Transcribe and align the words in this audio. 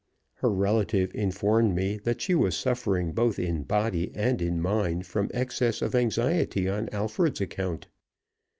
Her 0.37 0.49
relative 0.49 1.13
informed 1.13 1.75
me 1.75 1.97
that 2.05 2.21
she 2.21 2.33
was 2.33 2.57
suffering 2.57 3.11
both 3.11 3.37
in 3.37 3.61
body 3.61 4.11
and 4.15 4.41
in 4.41 4.59
mind 4.59 5.05
from 5.05 5.29
excess 5.31 5.79
of 5.79 5.93
anxiety 5.93 6.67
on 6.67 6.89
Alfred's 6.89 7.39
account. 7.39 7.85